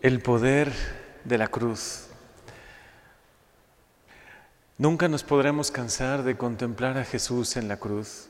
el 0.00 0.20
poder 0.20 0.72
de 1.24 1.38
la 1.38 1.48
cruz. 1.48 2.06
Nunca 4.76 5.08
nos 5.08 5.24
podremos 5.24 5.72
cansar 5.72 6.22
de 6.22 6.36
contemplar 6.36 6.96
a 6.98 7.04
Jesús 7.04 7.56
en 7.56 7.66
la 7.66 7.78
cruz 7.78 8.28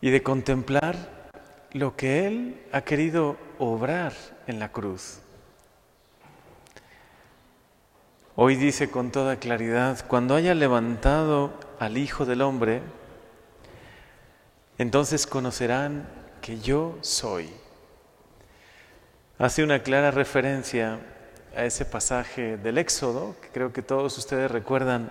y 0.00 0.10
de 0.10 0.22
contemplar 0.22 1.28
lo 1.72 1.96
que 1.96 2.26
Él 2.26 2.62
ha 2.72 2.80
querido 2.80 3.36
obrar 3.58 4.14
en 4.46 4.58
la 4.58 4.72
cruz. 4.72 5.18
Hoy 8.36 8.56
dice 8.56 8.90
con 8.90 9.10
toda 9.10 9.36
claridad, 9.36 10.06
cuando 10.08 10.34
haya 10.34 10.54
levantado 10.54 11.52
al 11.78 11.98
Hijo 11.98 12.24
del 12.24 12.40
Hombre, 12.40 12.80
entonces 14.78 15.26
conocerán 15.26 16.08
que 16.40 16.58
yo 16.60 16.98
soy 17.02 17.50
hace 19.38 19.62
una 19.62 19.82
clara 19.82 20.10
referencia 20.10 20.98
a 21.54 21.64
ese 21.64 21.84
pasaje 21.84 22.56
del 22.56 22.78
Éxodo, 22.78 23.36
que 23.40 23.48
creo 23.48 23.72
que 23.72 23.82
todos 23.82 24.16
ustedes 24.18 24.50
recuerdan, 24.50 25.10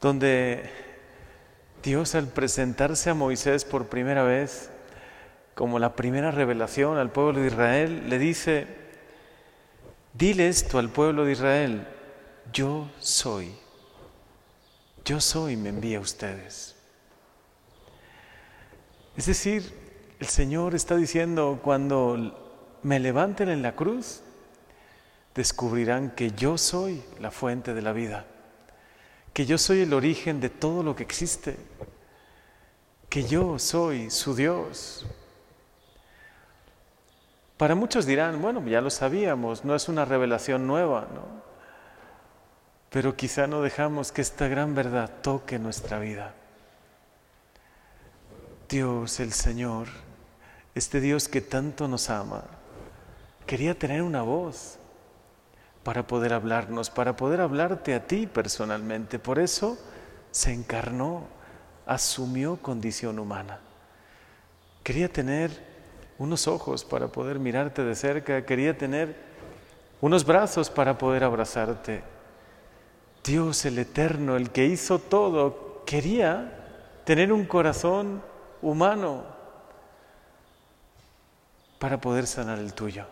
donde 0.00 0.70
Dios 1.82 2.14
al 2.14 2.28
presentarse 2.28 3.10
a 3.10 3.14
Moisés 3.14 3.64
por 3.64 3.88
primera 3.88 4.22
vez, 4.22 4.70
como 5.54 5.78
la 5.78 5.94
primera 5.94 6.30
revelación 6.30 6.98
al 6.98 7.10
pueblo 7.10 7.40
de 7.40 7.48
Israel, 7.48 8.08
le 8.08 8.18
dice, 8.18 8.66
dile 10.14 10.48
esto 10.48 10.78
al 10.78 10.88
pueblo 10.88 11.24
de 11.24 11.32
Israel, 11.32 11.86
yo 12.52 12.90
soy, 12.98 13.52
yo 15.04 15.20
soy, 15.20 15.56
me 15.56 15.68
envía 15.68 15.98
a 15.98 16.00
ustedes. 16.00 16.76
Es 19.16 19.26
decir, 19.26 19.89
el 20.20 20.26
Señor 20.26 20.74
está 20.74 20.96
diciendo, 20.96 21.60
cuando 21.62 22.78
me 22.82 23.00
levanten 23.00 23.48
en 23.48 23.62
la 23.62 23.74
cruz, 23.74 24.20
descubrirán 25.34 26.10
que 26.10 26.32
yo 26.32 26.58
soy 26.58 27.02
la 27.18 27.30
fuente 27.30 27.72
de 27.72 27.80
la 27.80 27.92
vida, 27.92 28.26
que 29.32 29.46
yo 29.46 29.56
soy 29.56 29.80
el 29.80 29.94
origen 29.94 30.38
de 30.40 30.50
todo 30.50 30.82
lo 30.82 30.94
que 30.94 31.04
existe, 31.04 31.56
que 33.08 33.24
yo 33.24 33.58
soy 33.58 34.10
su 34.10 34.34
Dios. 34.34 35.06
Para 37.56 37.74
muchos 37.74 38.04
dirán, 38.04 38.42
bueno, 38.42 38.62
ya 38.66 38.82
lo 38.82 38.90
sabíamos, 38.90 39.64
no 39.64 39.74
es 39.74 39.88
una 39.88 40.04
revelación 40.04 40.66
nueva, 40.66 41.08
¿no? 41.14 41.40
Pero 42.90 43.16
quizá 43.16 43.46
no 43.46 43.62
dejamos 43.62 44.12
que 44.12 44.20
esta 44.20 44.48
gran 44.48 44.74
verdad 44.74 45.10
toque 45.22 45.58
nuestra 45.58 45.98
vida. 45.98 46.34
Dios 48.68 49.18
el 49.18 49.32
Señor 49.32 49.88
este 50.74 51.00
Dios 51.00 51.28
que 51.28 51.40
tanto 51.40 51.88
nos 51.88 52.10
ama, 52.10 52.44
quería 53.46 53.78
tener 53.78 54.02
una 54.02 54.22
voz 54.22 54.78
para 55.82 56.06
poder 56.06 56.32
hablarnos, 56.32 56.90
para 56.90 57.16
poder 57.16 57.40
hablarte 57.40 57.94
a 57.94 58.06
ti 58.06 58.26
personalmente. 58.26 59.18
Por 59.18 59.38
eso 59.38 59.78
se 60.30 60.52
encarnó, 60.52 61.24
asumió 61.86 62.56
condición 62.56 63.18
humana. 63.18 63.60
Quería 64.82 65.08
tener 65.08 65.50
unos 66.18 66.46
ojos 66.46 66.84
para 66.84 67.08
poder 67.08 67.38
mirarte 67.38 67.82
de 67.82 67.94
cerca, 67.94 68.44
quería 68.44 68.76
tener 68.76 69.16
unos 70.00 70.24
brazos 70.24 70.70
para 70.70 70.98
poder 70.98 71.24
abrazarte. 71.24 72.02
Dios 73.24 73.64
el 73.64 73.78
Eterno, 73.78 74.36
el 74.36 74.50
que 74.50 74.66
hizo 74.66 74.98
todo, 74.98 75.82
quería 75.86 77.02
tener 77.04 77.32
un 77.32 77.44
corazón 77.44 78.22
humano 78.62 79.39
para 81.80 81.98
poder 81.98 82.26
sanar 82.26 82.58
el 82.58 82.74
tuyo. 82.74 83.06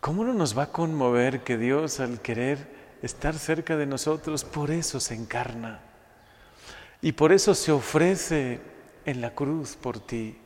¿Cómo 0.00 0.24
no 0.24 0.32
nos 0.32 0.56
va 0.56 0.64
a 0.64 0.72
conmover 0.72 1.44
que 1.44 1.58
Dios 1.58 2.00
al 2.00 2.22
querer 2.22 2.66
estar 3.02 3.38
cerca 3.38 3.76
de 3.76 3.84
nosotros, 3.84 4.44
por 4.44 4.70
eso 4.70 5.00
se 5.00 5.14
encarna 5.14 5.80
y 7.02 7.12
por 7.12 7.32
eso 7.32 7.54
se 7.54 7.72
ofrece 7.72 8.58
en 9.04 9.20
la 9.20 9.34
cruz 9.34 9.76
por 9.76 10.00
ti? 10.00 10.38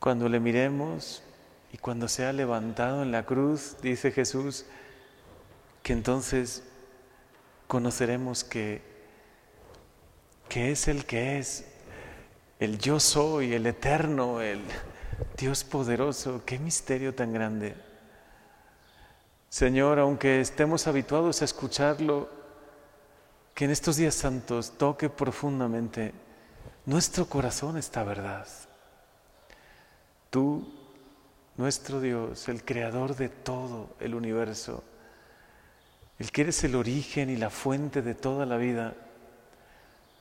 Cuando 0.00 0.28
le 0.28 0.40
miremos 0.40 1.22
y 1.72 1.78
cuando 1.78 2.08
sea 2.08 2.32
levantado 2.32 3.04
en 3.04 3.12
la 3.12 3.24
cruz, 3.24 3.76
dice 3.80 4.10
Jesús, 4.10 4.66
que 5.84 5.92
entonces 5.92 6.64
conoceremos 7.68 8.42
que, 8.42 8.82
que 10.48 10.72
es 10.72 10.88
el 10.88 11.06
que 11.06 11.38
es 11.38 11.75
el 12.58 12.78
yo 12.78 12.98
soy, 12.98 13.54
el 13.54 13.66
eterno, 13.66 14.40
el 14.40 14.62
Dios 15.36 15.64
poderoso. 15.64 16.42
Qué 16.44 16.58
misterio 16.58 17.14
tan 17.14 17.32
grande. 17.32 17.74
Señor, 19.48 19.98
aunque 19.98 20.40
estemos 20.40 20.86
habituados 20.86 21.42
a 21.42 21.44
escucharlo, 21.44 22.28
que 23.54 23.64
en 23.64 23.70
estos 23.70 23.96
días 23.96 24.14
santos 24.14 24.72
toque 24.76 25.08
profundamente 25.08 26.12
nuestro 26.84 27.26
corazón 27.26 27.78
esta 27.78 28.04
verdad. 28.04 28.46
Tú, 30.28 30.70
nuestro 31.56 32.00
Dios, 32.00 32.48
el 32.48 32.64
creador 32.64 33.16
de 33.16 33.30
todo 33.30 33.96
el 34.00 34.14
universo, 34.14 34.84
el 36.18 36.30
que 36.32 36.42
eres 36.42 36.64
el 36.64 36.74
origen 36.74 37.30
y 37.30 37.36
la 37.36 37.48
fuente 37.48 38.02
de 38.02 38.14
toda 38.14 38.44
la 38.44 38.58
vida, 38.58 38.94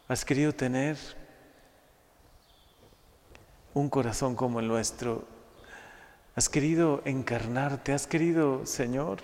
has 0.07 0.23
querido 0.23 0.53
tener 0.53 0.97
un 3.75 3.89
corazón 3.89 4.35
como 4.35 4.59
el 4.59 4.67
nuestro. 4.67 5.23
Has 6.35 6.49
querido 6.49 7.01
encarnarte, 7.05 7.93
has 7.93 8.07
querido, 8.07 8.65
Señor, 8.65 9.19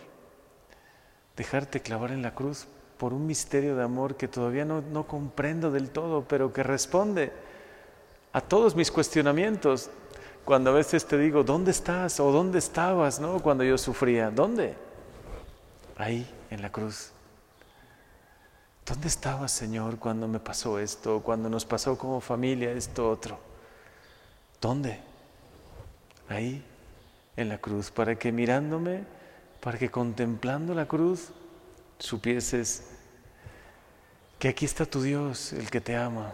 dejarte 1.35 1.81
clavar 1.81 2.11
en 2.11 2.21
la 2.21 2.35
cruz 2.35 2.67
por 2.97 3.13
un 3.13 3.25
misterio 3.25 3.75
de 3.75 3.83
amor 3.83 4.15
que 4.15 4.27
todavía 4.27 4.65
no, 4.65 4.81
no 4.81 5.07
comprendo 5.07 5.71
del 5.71 5.89
todo, 5.89 6.25
pero 6.27 6.53
que 6.53 6.63
responde 6.63 7.31
a 8.33 8.41
todos 8.41 8.75
mis 8.75 8.91
cuestionamientos. 8.91 9.89
Cuando 10.45 10.71
a 10.71 10.73
veces 10.73 11.05
te 11.05 11.17
digo, 11.17 11.43
¿dónde 11.43 11.71
estás? 11.71 12.19
o 12.19 12.31
¿dónde 12.31 12.59
estabas? 12.59 13.19
¿no? 13.19 13.39
Cuando 13.39 13.63
yo 13.63 13.77
sufría, 13.77 14.29
¿dónde? 14.31 14.75
Ahí, 15.97 16.29
en 16.49 16.61
la 16.61 16.71
cruz. 16.71 17.11
¿Dónde 18.85 19.07
estabas, 19.07 19.51
Señor, 19.51 19.97
cuando 19.97 20.27
me 20.27 20.39
pasó 20.39 20.77
esto? 20.77 21.21
Cuando 21.21 21.49
nos 21.49 21.65
pasó 21.65 21.97
como 21.97 22.19
familia 22.19 22.71
esto 22.71 23.09
otro. 23.09 23.50
¿Dónde? 24.61 24.99
Ahí, 26.29 26.63
en 27.35 27.49
la 27.49 27.57
cruz, 27.57 27.91
para 27.91 28.15
que 28.15 28.31
mirándome, 28.31 29.03
para 29.59 29.77
que 29.77 29.89
contemplando 29.89 30.73
la 30.73 30.85
cruz, 30.85 31.31
supieses 31.99 32.83
que 34.39 34.47
aquí 34.47 34.65
está 34.65 34.85
tu 34.85 35.01
Dios, 35.01 35.53
el 35.53 35.69
que 35.69 35.81
te 35.81 35.95
ama, 35.95 36.33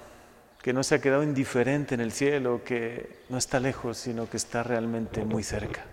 que 0.61 0.73
no 0.73 0.83
se 0.83 0.95
ha 0.95 1.01
quedado 1.01 1.23
indiferente 1.23 1.95
en 1.95 2.01
el 2.01 2.11
cielo, 2.11 2.61
que 2.63 3.23
no 3.29 3.37
está 3.37 3.59
lejos, 3.59 3.97
sino 3.97 4.29
que 4.29 4.37
está 4.37 4.63
realmente 4.63 5.23
muy 5.23 5.43
cerca. 5.43 5.85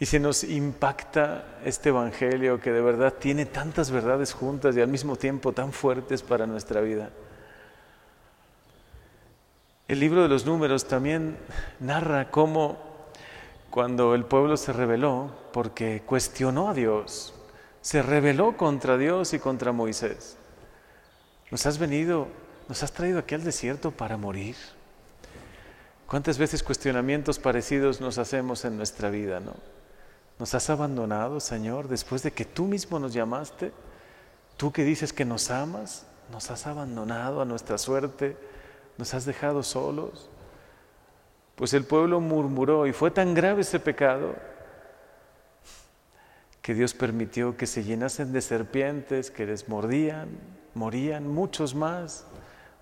Y 0.00 0.06
si 0.06 0.20
nos 0.20 0.44
impacta 0.44 1.58
este 1.64 1.88
Evangelio 1.88 2.60
que 2.60 2.70
de 2.70 2.80
verdad 2.80 3.14
tiene 3.14 3.46
tantas 3.46 3.90
verdades 3.90 4.32
juntas 4.32 4.76
y 4.76 4.80
al 4.80 4.88
mismo 4.88 5.16
tiempo 5.16 5.52
tan 5.52 5.72
fuertes 5.72 6.22
para 6.22 6.46
nuestra 6.46 6.80
vida. 6.80 7.10
El 9.88 10.00
libro 10.00 10.22
de 10.22 10.28
los 10.28 10.44
números 10.44 10.86
también 10.86 11.38
narra 11.80 12.30
cómo 12.30 12.76
cuando 13.70 14.14
el 14.14 14.26
pueblo 14.26 14.58
se 14.58 14.74
rebeló, 14.74 15.30
porque 15.50 16.02
cuestionó 16.04 16.68
a 16.68 16.74
Dios, 16.74 17.32
se 17.80 18.02
rebeló 18.02 18.58
contra 18.58 18.98
Dios 18.98 19.32
y 19.32 19.38
contra 19.38 19.72
Moisés. 19.72 20.36
Nos 21.50 21.64
has 21.64 21.78
venido, 21.78 22.28
nos 22.68 22.82
has 22.82 22.92
traído 22.92 23.18
aquí 23.18 23.34
al 23.34 23.44
desierto 23.44 23.90
para 23.90 24.18
morir. 24.18 24.56
¿Cuántas 26.06 26.36
veces 26.36 26.62
cuestionamientos 26.62 27.38
parecidos 27.38 27.98
nos 28.02 28.18
hacemos 28.18 28.66
en 28.66 28.76
nuestra 28.76 29.08
vida, 29.08 29.40
no? 29.40 29.54
Nos 30.38 30.54
has 30.54 30.68
abandonado, 30.68 31.40
Señor, 31.40 31.88
después 31.88 32.22
de 32.22 32.32
que 32.32 32.44
tú 32.44 32.66
mismo 32.66 32.98
nos 32.98 33.14
llamaste, 33.14 33.72
tú 34.58 34.70
que 34.70 34.84
dices 34.84 35.14
que 35.14 35.24
nos 35.24 35.50
amas, 35.50 36.04
nos 36.30 36.50
has 36.50 36.66
abandonado 36.66 37.40
a 37.40 37.46
nuestra 37.46 37.78
suerte 37.78 38.36
¿Nos 38.98 39.14
has 39.14 39.24
dejado 39.24 39.62
solos? 39.62 40.28
Pues 41.54 41.72
el 41.72 41.84
pueblo 41.84 42.20
murmuró 42.20 42.86
y 42.86 42.92
fue 42.92 43.10
tan 43.10 43.32
grave 43.32 43.62
ese 43.62 43.80
pecado 43.80 44.34
que 46.60 46.74
Dios 46.74 46.92
permitió 46.92 47.56
que 47.56 47.66
se 47.66 47.82
llenasen 47.82 48.32
de 48.32 48.42
serpientes 48.42 49.30
que 49.30 49.46
les 49.46 49.68
mordían, 49.68 50.28
morían 50.74 51.26
muchos 51.26 51.74
más 51.74 52.26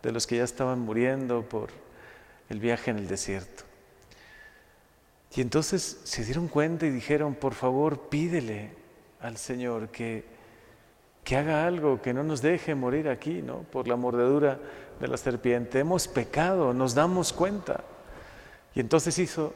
de 0.02 0.10
los 0.10 0.26
que 0.26 0.38
ya 0.38 0.44
estaban 0.44 0.80
muriendo 0.80 1.42
por 1.42 1.70
el 2.48 2.60
viaje 2.60 2.90
en 2.90 2.98
el 2.98 3.08
desierto. 3.08 3.64
Y 5.34 5.40
entonces 5.40 6.00
se 6.04 6.24
dieron 6.24 6.48
cuenta 6.48 6.86
y 6.86 6.90
dijeron, 6.90 7.34
por 7.34 7.54
favor, 7.54 8.08
pídele 8.08 8.70
al 9.20 9.36
Señor 9.36 9.90
que, 9.90 10.35
que 11.26 11.36
haga 11.36 11.66
algo, 11.66 12.00
que 12.00 12.14
no 12.14 12.22
nos 12.22 12.40
deje 12.40 12.76
morir 12.76 13.08
aquí, 13.08 13.42
¿no? 13.42 13.62
Por 13.62 13.88
la 13.88 13.96
mordedura 13.96 14.60
de 15.00 15.08
la 15.08 15.16
serpiente. 15.16 15.80
Hemos 15.80 16.06
pecado, 16.06 16.72
nos 16.72 16.94
damos 16.94 17.32
cuenta. 17.32 17.82
Y 18.76 18.78
entonces 18.78 19.18
hizo 19.18 19.52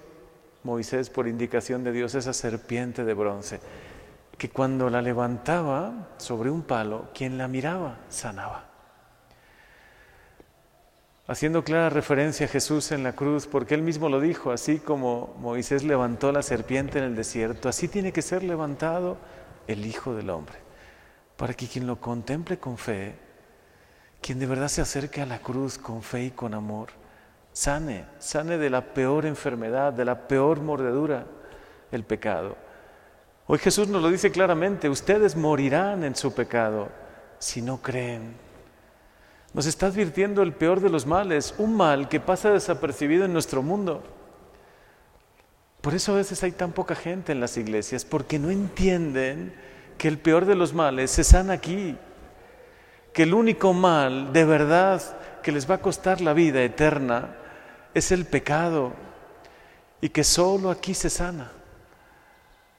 Moisés, 0.64 1.10
por 1.10 1.28
indicación 1.28 1.84
de 1.84 1.92
Dios, 1.92 2.16
esa 2.16 2.32
serpiente 2.32 3.04
de 3.04 3.14
bronce, 3.14 3.60
que 4.36 4.50
cuando 4.50 4.90
la 4.90 5.00
levantaba 5.00 6.08
sobre 6.16 6.50
un 6.50 6.62
palo, 6.62 7.08
quien 7.14 7.38
la 7.38 7.46
miraba 7.46 7.98
sanaba. 8.08 8.64
Haciendo 11.28 11.62
clara 11.62 11.88
referencia 11.88 12.46
a 12.46 12.48
Jesús 12.48 12.90
en 12.90 13.04
la 13.04 13.12
cruz, 13.12 13.46
porque 13.46 13.76
él 13.76 13.82
mismo 13.82 14.08
lo 14.08 14.18
dijo, 14.18 14.50
así 14.50 14.80
como 14.80 15.36
Moisés 15.38 15.84
levantó 15.84 16.32
la 16.32 16.42
serpiente 16.42 16.98
en 16.98 17.04
el 17.04 17.14
desierto, 17.14 17.68
así 17.68 17.86
tiene 17.86 18.12
que 18.12 18.22
ser 18.22 18.42
levantado 18.42 19.18
el 19.68 19.86
Hijo 19.86 20.16
del 20.16 20.30
Hombre, 20.30 20.56
para 21.40 21.54
que 21.54 21.66
quien 21.66 21.86
lo 21.86 21.98
contemple 21.98 22.58
con 22.58 22.76
fe, 22.76 23.14
quien 24.20 24.38
de 24.38 24.44
verdad 24.44 24.68
se 24.68 24.82
acerque 24.82 25.22
a 25.22 25.26
la 25.26 25.38
cruz 25.38 25.78
con 25.78 26.02
fe 26.02 26.24
y 26.24 26.30
con 26.32 26.52
amor, 26.52 26.90
sane, 27.50 28.04
sane 28.18 28.58
de 28.58 28.68
la 28.68 28.92
peor 28.92 29.24
enfermedad, 29.24 29.94
de 29.94 30.04
la 30.04 30.28
peor 30.28 30.60
mordedura, 30.60 31.24
el 31.92 32.04
pecado. 32.04 32.58
Hoy 33.46 33.58
Jesús 33.58 33.88
nos 33.88 34.02
lo 34.02 34.10
dice 34.10 34.30
claramente, 34.30 34.90
ustedes 34.90 35.34
morirán 35.34 36.04
en 36.04 36.14
su 36.14 36.34
pecado 36.34 36.90
si 37.38 37.62
no 37.62 37.80
creen. 37.80 38.34
Nos 39.54 39.64
está 39.64 39.86
advirtiendo 39.86 40.42
el 40.42 40.52
peor 40.52 40.80
de 40.80 40.90
los 40.90 41.06
males, 41.06 41.54
un 41.56 41.74
mal 41.74 42.10
que 42.10 42.20
pasa 42.20 42.50
desapercibido 42.50 43.24
en 43.24 43.32
nuestro 43.32 43.62
mundo. 43.62 44.02
Por 45.80 45.94
eso 45.94 46.12
a 46.12 46.16
veces 46.16 46.42
hay 46.42 46.52
tan 46.52 46.72
poca 46.72 46.94
gente 46.94 47.32
en 47.32 47.40
las 47.40 47.56
iglesias, 47.56 48.04
porque 48.04 48.38
no 48.38 48.50
entienden 48.50 49.54
que 50.00 50.08
el 50.08 50.18
peor 50.18 50.46
de 50.46 50.54
los 50.54 50.72
males 50.72 51.10
se 51.10 51.22
sana 51.22 51.52
aquí, 51.52 51.94
que 53.12 53.24
el 53.24 53.34
único 53.34 53.74
mal 53.74 54.32
de 54.32 54.46
verdad 54.46 55.02
que 55.42 55.52
les 55.52 55.70
va 55.70 55.74
a 55.74 55.82
costar 55.82 56.22
la 56.22 56.32
vida 56.32 56.62
eterna 56.62 57.36
es 57.92 58.10
el 58.10 58.24
pecado 58.24 58.94
y 60.00 60.08
que 60.08 60.24
solo 60.24 60.70
aquí 60.70 60.94
se 60.94 61.10
sana. 61.10 61.52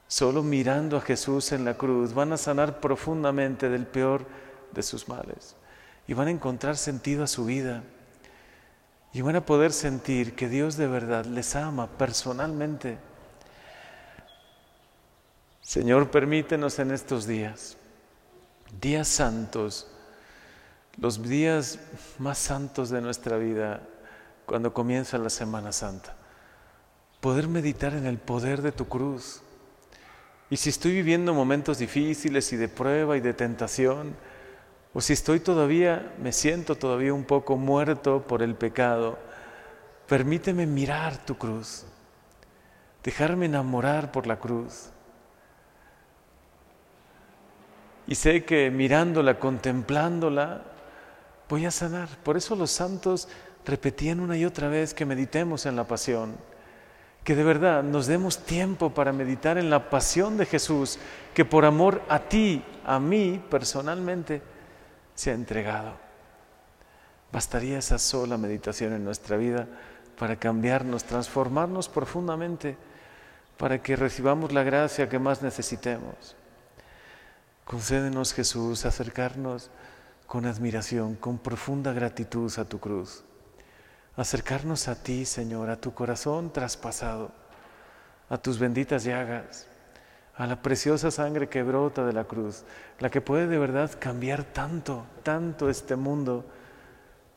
Solo 0.08 0.42
mirando 0.42 0.96
a 0.96 1.00
Jesús 1.00 1.52
en 1.52 1.64
la 1.64 1.74
cruz 1.74 2.12
van 2.12 2.32
a 2.32 2.36
sanar 2.36 2.80
profundamente 2.80 3.68
del 3.68 3.86
peor 3.86 4.26
de 4.72 4.82
sus 4.82 5.08
males 5.08 5.54
y 6.08 6.14
van 6.14 6.26
a 6.26 6.32
encontrar 6.32 6.76
sentido 6.76 7.22
a 7.22 7.28
su 7.28 7.44
vida 7.44 7.84
y 9.12 9.20
van 9.20 9.36
a 9.36 9.46
poder 9.46 9.72
sentir 9.72 10.34
que 10.34 10.48
Dios 10.48 10.76
de 10.76 10.88
verdad 10.88 11.24
les 11.26 11.54
ama 11.54 11.86
personalmente. 11.86 12.98
Señor, 15.62 16.10
permítenos 16.10 16.80
en 16.80 16.90
estos 16.90 17.24
días, 17.24 17.76
días 18.80 19.06
santos, 19.06 19.88
los 20.96 21.22
días 21.22 21.78
más 22.18 22.38
santos 22.38 22.90
de 22.90 23.00
nuestra 23.00 23.38
vida, 23.38 23.80
cuando 24.44 24.74
comienza 24.74 25.18
la 25.18 25.30
Semana 25.30 25.70
Santa. 25.70 26.16
Poder 27.20 27.46
meditar 27.46 27.94
en 27.94 28.06
el 28.06 28.18
poder 28.18 28.60
de 28.60 28.72
tu 28.72 28.88
cruz. 28.88 29.40
Y 30.50 30.56
si 30.56 30.68
estoy 30.68 30.92
viviendo 30.92 31.32
momentos 31.32 31.78
difíciles 31.78 32.52
y 32.52 32.56
de 32.56 32.68
prueba 32.68 33.16
y 33.16 33.20
de 33.20 33.32
tentación, 33.32 34.16
o 34.92 35.00
si 35.00 35.12
estoy 35.12 35.38
todavía, 35.38 36.12
me 36.20 36.32
siento 36.32 36.74
todavía 36.74 37.14
un 37.14 37.24
poco 37.24 37.56
muerto 37.56 38.26
por 38.26 38.42
el 38.42 38.56
pecado, 38.56 39.16
permíteme 40.08 40.66
mirar 40.66 41.24
tu 41.24 41.38
cruz, 41.38 41.84
dejarme 43.04 43.46
enamorar 43.46 44.10
por 44.10 44.26
la 44.26 44.40
cruz. 44.40 44.90
Y 48.06 48.14
sé 48.14 48.44
que 48.44 48.70
mirándola, 48.70 49.38
contemplándola, 49.38 50.62
voy 51.48 51.66
a 51.66 51.70
sanar. 51.70 52.08
Por 52.22 52.36
eso 52.36 52.56
los 52.56 52.70
santos 52.70 53.28
repetían 53.64 54.20
una 54.20 54.36
y 54.36 54.44
otra 54.44 54.68
vez 54.68 54.94
que 54.94 55.06
meditemos 55.06 55.66
en 55.66 55.76
la 55.76 55.86
pasión, 55.86 56.36
que 57.24 57.36
de 57.36 57.44
verdad 57.44 57.82
nos 57.82 58.06
demos 58.06 58.38
tiempo 58.38 58.92
para 58.92 59.12
meditar 59.12 59.56
en 59.58 59.70
la 59.70 59.88
pasión 59.90 60.36
de 60.36 60.46
Jesús, 60.46 60.98
que 61.34 61.44
por 61.44 61.64
amor 61.64 62.02
a 62.08 62.18
ti, 62.18 62.64
a 62.84 62.98
mí 62.98 63.42
personalmente, 63.50 64.42
se 65.14 65.30
ha 65.30 65.34
entregado. 65.34 65.92
Bastaría 67.30 67.78
esa 67.78 67.98
sola 67.98 68.36
meditación 68.36 68.92
en 68.92 69.04
nuestra 69.04 69.36
vida 69.36 69.68
para 70.18 70.36
cambiarnos, 70.36 71.04
transformarnos 71.04 71.88
profundamente, 71.88 72.76
para 73.56 73.80
que 73.80 73.94
recibamos 73.94 74.52
la 74.52 74.62
gracia 74.62 75.08
que 75.08 75.18
más 75.18 75.42
necesitemos. 75.42 76.36
Concédenos, 77.64 78.32
Jesús, 78.32 78.84
acercarnos 78.84 79.70
con 80.26 80.46
admiración, 80.46 81.14
con 81.14 81.38
profunda 81.38 81.92
gratitud 81.92 82.52
a 82.58 82.64
tu 82.64 82.80
cruz 82.80 83.24
acercarnos 84.16 84.88
a 84.88 85.02
ti, 85.02 85.24
Señor, 85.24 85.70
a 85.70 85.80
tu 85.80 85.94
corazón 85.94 86.52
traspasado, 86.52 87.30
a 88.28 88.38
tus 88.38 88.58
benditas 88.58 89.04
llagas, 89.04 89.66
a 90.36 90.46
la 90.46 90.60
preciosa 90.62 91.10
sangre 91.10 91.48
que 91.48 91.62
brota 91.62 92.04
de 92.04 92.12
la 92.12 92.24
cruz, 92.24 92.64
la 92.98 93.10
que 93.10 93.20
puede 93.20 93.46
de 93.46 93.58
verdad 93.58 93.90
cambiar 93.98 94.44
tanto, 94.44 95.04
tanto 95.22 95.68
este 95.68 95.96
mundo. 95.96 96.44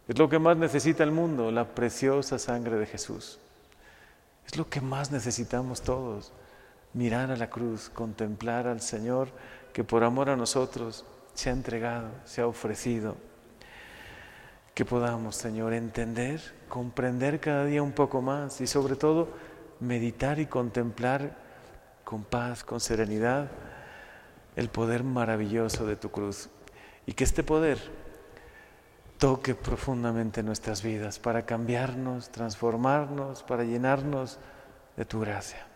Es 0.08 0.18
lo 0.18 0.30
que 0.30 0.40
más 0.40 0.58
necesita 0.58 1.04
el 1.04 1.12
mundo, 1.12 1.52
la 1.52 1.66
preciosa 1.66 2.40
sangre 2.40 2.78
de 2.78 2.86
Jesús. 2.86 3.40
Es 4.46 4.58
lo 4.58 4.70
que 4.70 4.80
más 4.80 5.12
necesitamos 5.12 5.82
todos, 5.82 6.32
mirar 6.94 7.32
a 7.32 7.38
la 7.38 7.50
cruz, 7.50 7.90
contemplar 7.90 8.68
al 8.68 8.82
Señor 8.82 9.30
que 9.76 9.84
por 9.84 10.06
amor 10.06 10.30
a 10.30 10.38
nosotros 10.38 11.04
se 11.34 11.50
ha 11.50 11.52
entregado, 11.52 12.08
se 12.24 12.40
ha 12.40 12.48
ofrecido 12.48 13.18
que 14.74 14.86
podamos, 14.86 15.36
Señor, 15.36 15.74
entender, 15.74 16.40
comprender 16.70 17.42
cada 17.42 17.66
día 17.66 17.84
un 17.84 17.92
poco 17.92 18.22
más 18.22 18.62
y 18.62 18.68
sobre 18.68 18.96
todo 18.96 19.28
meditar 19.82 20.40
y 20.40 20.46
contemplar 20.46 21.36
con 22.06 22.24
paz, 22.24 22.64
con 22.64 22.80
serenidad, 22.80 23.52
el 24.56 24.70
poder 24.70 25.04
maravilloso 25.04 25.86
de 25.86 25.98
tu 25.98 26.10
cruz. 26.10 26.48
Y 27.06 27.12
que 27.12 27.26
este 27.26 27.44
poder 27.44 27.78
toque 29.18 29.56
profundamente 29.56 30.42
nuestras 30.42 30.84
vidas 30.84 31.20
para 31.20 31.46
cambiarnos, 31.46 32.30
transformarnos, 32.30 33.44
para 33.44 33.66
llenarnos 33.66 34.40
de 34.96 35.04
tu 35.04 35.20
gracia. 35.20 35.68